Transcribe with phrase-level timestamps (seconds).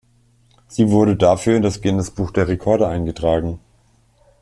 [0.67, 3.59] Sie wurde dafür in das Guinness-Buch der Rekorde eingetragen.